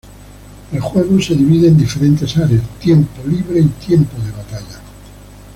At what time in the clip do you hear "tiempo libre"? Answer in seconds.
2.79-3.59